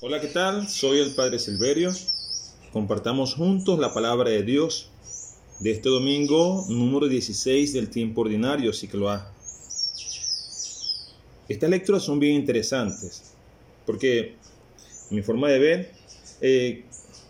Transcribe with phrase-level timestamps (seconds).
[0.00, 0.68] Hola, ¿qué tal?
[0.68, 1.90] Soy el Padre Silverio.
[2.72, 4.90] Compartamos juntos la palabra de Dios
[5.58, 9.28] de este domingo número 16 del tiempo ordinario, ciclo A.
[11.48, 13.34] Estas lecturas son bien interesantes
[13.86, 14.36] porque,
[15.10, 15.92] mi forma de ver,
[16.42, 16.84] eh,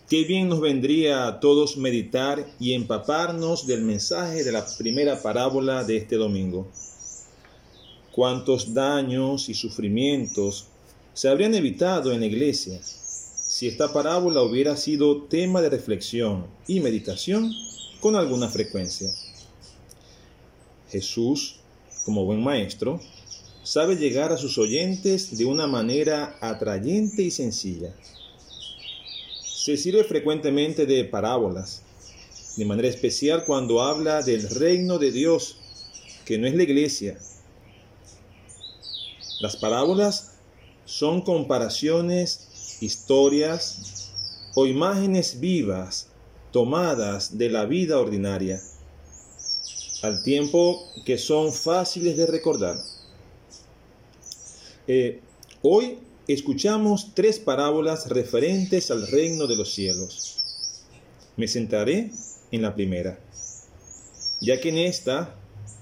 [0.07, 5.85] qué bien nos vendría a todos meditar y empaparnos del mensaje de la primera parábola
[5.85, 6.69] de este domingo.
[8.13, 10.67] Cuántos daños y sufrimientos
[11.19, 16.79] se habrían evitado en la iglesia si esta parábola hubiera sido tema de reflexión y
[16.79, 17.53] meditación
[17.99, 19.13] con alguna frecuencia.
[20.89, 21.57] Jesús,
[22.05, 23.01] como buen maestro,
[23.65, 27.93] sabe llegar a sus oyentes de una manera atrayente y sencilla.
[29.43, 31.83] Se sirve frecuentemente de parábolas,
[32.57, 35.57] de manera especial cuando habla del reino de Dios,
[36.25, 37.19] que no es la iglesia.
[39.41, 40.38] Las parábolas
[40.89, 44.11] son comparaciones, historias
[44.55, 46.09] o imágenes vivas
[46.51, 48.59] tomadas de la vida ordinaria,
[50.01, 52.79] al tiempo que son fáciles de recordar.
[54.87, 55.21] Eh,
[55.61, 60.39] hoy escuchamos tres parábolas referentes al reino de los cielos.
[61.37, 62.13] Me sentaré
[62.51, 63.21] en la primera,
[64.41, 65.35] ya que en esta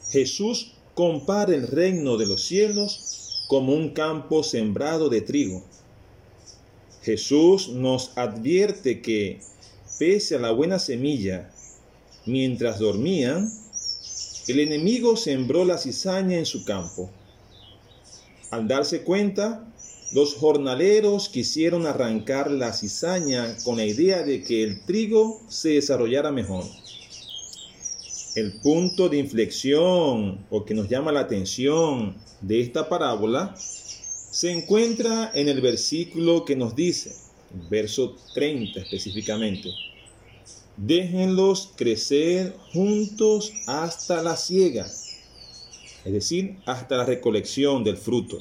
[0.09, 5.63] Jesús compara el reino de los cielos como un campo sembrado de trigo.
[7.03, 9.41] Jesús nos advierte que,
[9.99, 11.51] pese a la buena semilla,
[12.25, 13.51] mientras dormían,
[14.49, 17.11] el enemigo sembró la cizaña en su campo.
[18.51, 19.67] Al darse cuenta,
[20.13, 26.31] los jornaleros quisieron arrancar la cizaña con la idea de que el trigo se desarrollara
[26.31, 26.65] mejor.
[28.37, 35.31] El punto de inflexión o que nos llama la atención de esta parábola se encuentra
[35.33, 37.17] en el versículo que nos dice,
[37.71, 39.71] verso 30 específicamente,
[40.77, 44.85] déjenlos crecer juntos hasta la siega,
[46.05, 48.39] es decir, hasta la recolección del fruto,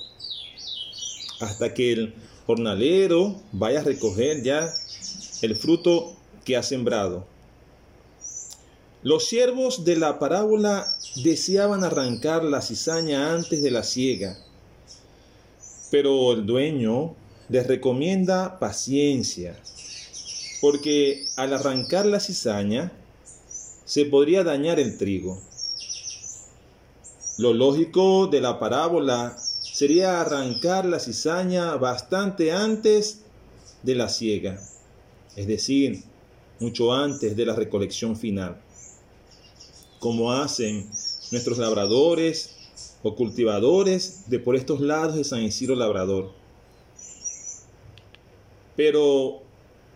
[1.40, 2.14] hasta que el
[2.46, 4.70] jornalero vaya a recoger ya
[5.42, 7.34] el fruto que ha sembrado.
[9.06, 10.88] Los siervos de la parábola
[11.24, 14.36] deseaban arrancar la cizaña antes de la siega,
[15.92, 17.14] pero el dueño
[17.48, 19.62] les recomienda paciencia,
[20.60, 22.92] porque al arrancar la cizaña
[23.86, 25.40] se podría dañar el trigo.
[27.38, 33.20] Lo lógico de la parábola sería arrancar la cizaña bastante antes
[33.84, 34.60] de la siega,
[35.36, 36.02] es decir,
[36.60, 38.66] mucho antes de la recolección final
[40.06, 40.88] como hacen
[41.32, 42.52] nuestros labradores
[43.02, 46.32] o cultivadores de por estos lados de San Isidro Labrador.
[48.76, 49.42] Pero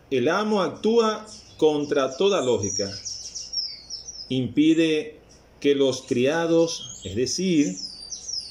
[0.10, 1.28] el amo actúa
[1.58, 2.92] contra toda lógica.
[4.30, 5.20] Impide
[5.60, 7.78] que los criados, es decir,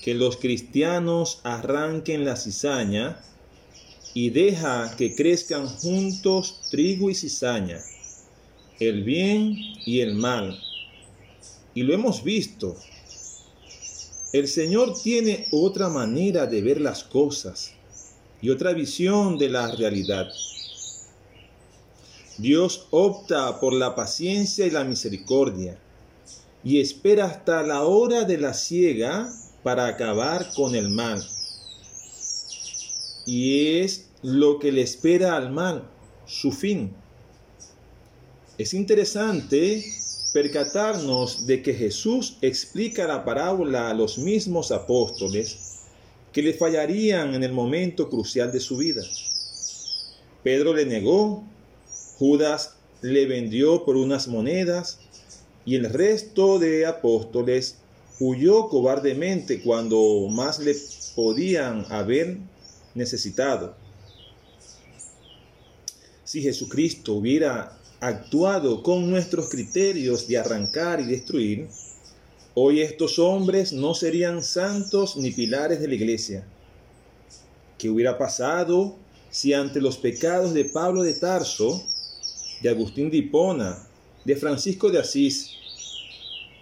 [0.05, 3.21] que los cristianos arranquen la cizaña
[4.15, 7.81] y deja que crezcan juntos trigo y cizaña,
[8.79, 10.57] el bien y el mal,
[11.75, 12.77] y lo hemos visto.
[14.33, 17.73] El Señor tiene otra manera de ver las cosas
[18.43, 20.29] y otra visión de la realidad.
[22.37, 25.79] Dios opta por la paciencia y la misericordia
[26.63, 31.27] y espera hasta la hora de la ciega para acabar con el mal.
[33.27, 35.85] Y es lo que le espera al mal,
[36.27, 36.93] su fin.
[38.57, 39.85] Es interesante
[40.41, 45.81] percatarnos de que Jesús explica la parábola a los mismos apóstoles
[46.33, 49.03] que le fallarían en el momento crucial de su vida.
[50.45, 51.43] Pedro le negó,
[52.21, 55.01] Judas le vendió por unas monedas
[55.65, 57.79] y el resto de apóstoles
[58.21, 60.77] huyó cobardemente cuando más le
[61.17, 62.39] podían haber
[62.95, 63.75] necesitado.
[66.23, 71.69] Si Jesucristo hubiera actuado con nuestros criterios de arrancar y destruir,
[72.55, 76.47] hoy estos hombres no serían santos ni pilares de la iglesia.
[77.77, 78.97] ¿Qué hubiera pasado
[79.31, 81.85] si ante los pecados de Pablo de Tarso,
[82.63, 83.87] de Agustín de Hipona,
[84.25, 85.51] de Francisco de Asís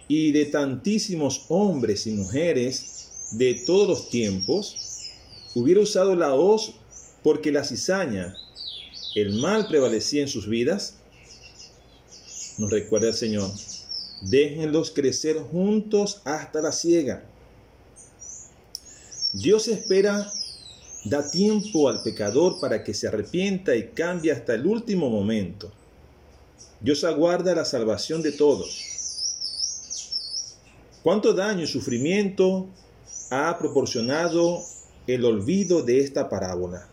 [0.07, 4.75] y de tantísimos hombres y mujeres de todos los tiempos,
[5.53, 6.73] hubiera usado la hoz
[7.23, 8.35] porque la cizaña,
[9.15, 10.95] el mal prevalecía en sus vidas?
[12.57, 13.51] Nos recuerda el Señor.
[14.21, 17.23] Déjenlos crecer juntos hasta la siega.
[19.33, 20.31] Dios espera
[21.05, 25.71] da tiempo al pecador para que se arrepienta y cambie hasta el último momento.
[26.81, 28.83] Dios aguarda la salvación de todos.
[31.03, 32.67] ¿Cuánto daño y sufrimiento
[33.29, 34.61] ha proporcionado
[35.05, 36.87] el olvido de esta parábola?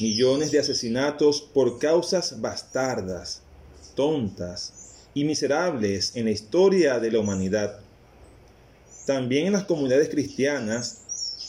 [0.00, 3.42] Millones de asesinatos por causas bastardas,
[3.98, 7.80] tontas y miserables en la historia de la humanidad.
[9.06, 11.00] También en las comunidades cristianas,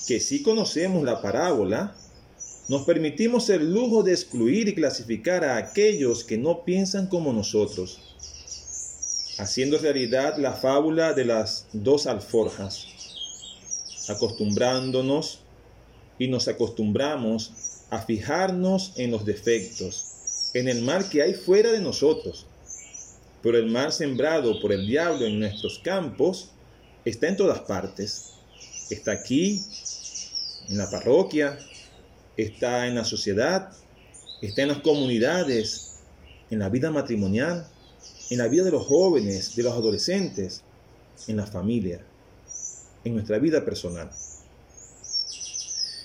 [0.08, 1.96] que sí conocemos la parábola,
[2.68, 8.00] nos permitimos el lujo de excluir y clasificar a aquellos que no piensan como nosotros,
[9.38, 12.88] haciendo realidad la fábula de las dos alforjas,
[14.08, 15.42] acostumbrándonos
[16.18, 17.52] y nos acostumbramos
[17.92, 20.19] a fijarnos en los defectos,
[20.54, 22.46] en el mal que hay fuera de nosotros.
[23.42, 26.50] Pero el mal sembrado por el diablo en nuestros campos
[27.06, 28.34] está en todas partes.
[28.90, 29.64] Está aquí,
[30.68, 31.58] en la parroquia,
[32.36, 33.72] está en la sociedad,
[34.42, 36.00] está en las comunidades,
[36.50, 37.68] en la vida matrimonial,
[38.30, 40.64] en la vida de los jóvenes, de los adolescentes,
[41.28, 42.02] en la familia,
[43.04, 44.10] en nuestra vida personal.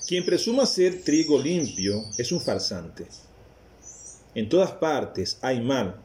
[0.06, 3.06] Quien presuma ser trigo limpio es un farsante.
[4.35, 5.97] En todas partes hay mal,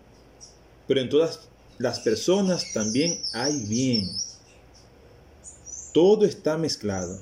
[0.88, 1.40] pero en todas
[1.80, 4.12] las personas también hay bien.
[5.94, 7.20] Todo está mezclado.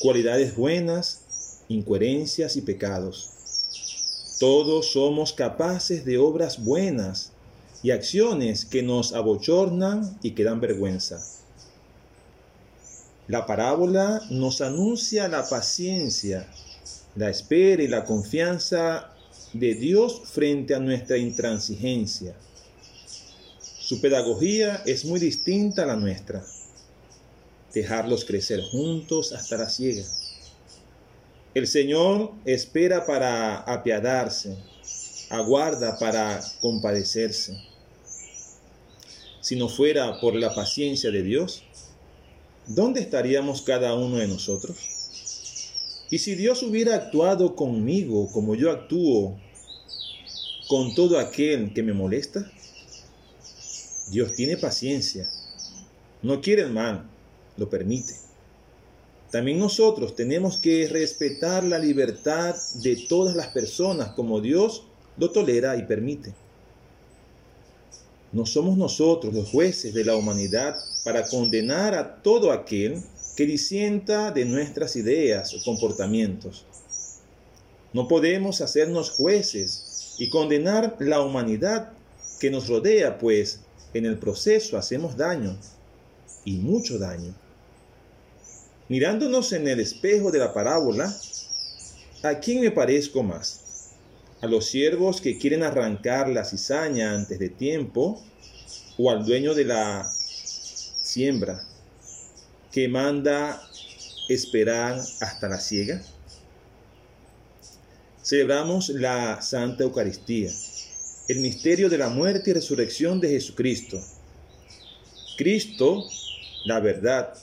[0.00, 1.22] Cualidades buenas,
[1.68, 3.30] incoherencias y pecados.
[4.38, 7.32] Todos somos capaces de obras buenas
[7.82, 11.22] y acciones que nos abochornan y que dan vergüenza.
[13.28, 16.46] La parábola nos anuncia la paciencia,
[17.14, 19.09] la espera y la confianza
[19.52, 22.34] de Dios frente a nuestra intransigencia.
[23.58, 26.44] Su pedagogía es muy distinta a la nuestra.
[27.74, 30.04] Dejarlos crecer juntos hasta la ciega.
[31.54, 34.56] El Señor espera para apiadarse,
[35.30, 37.60] aguarda para compadecerse.
[39.40, 41.64] Si no fuera por la paciencia de Dios,
[42.66, 44.99] ¿dónde estaríamos cada uno de nosotros?
[46.10, 49.38] Y si Dios hubiera actuado conmigo como yo actúo
[50.68, 52.50] con todo aquel que me molesta,
[54.10, 55.30] Dios tiene paciencia,
[56.22, 57.08] no quiere el mal,
[57.56, 58.14] lo permite.
[59.30, 64.82] También nosotros tenemos que respetar la libertad de todas las personas como Dios
[65.16, 66.34] lo tolera y permite.
[68.32, 73.00] No somos nosotros los jueces de la humanidad para condenar a todo aquel
[73.40, 76.66] que disienta de nuestras ideas o comportamientos.
[77.94, 81.90] No podemos hacernos jueces y condenar la humanidad
[82.38, 83.60] que nos rodea, pues
[83.94, 85.56] en el proceso hacemos daño
[86.44, 87.34] y mucho daño.
[88.90, 91.10] Mirándonos en el espejo de la parábola,
[92.22, 93.94] ¿a quién me parezco más?
[94.42, 98.22] a los siervos que quieren arrancar la cizaña antes de tiempo,
[98.98, 100.06] o al dueño de la
[101.00, 101.69] siembra
[102.72, 103.60] que manda
[104.28, 106.02] esperar hasta la siega?
[108.22, 110.50] Celebramos la Santa Eucaristía,
[111.28, 114.00] el misterio de la muerte y resurrección de Jesucristo.
[115.36, 116.04] Cristo,
[116.64, 117.34] la verdad,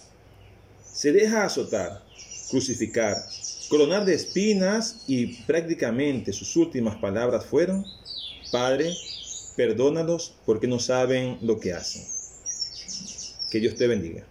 [0.84, 2.04] se deja azotar,
[2.50, 3.18] crucificar,
[3.70, 7.86] coronar de espinas y prácticamente sus últimas palabras fueron,
[8.52, 8.96] Padre,
[9.58, 12.06] perdónalos porque no saben lo que hacen.
[13.52, 14.26] Que Dios te bendiga.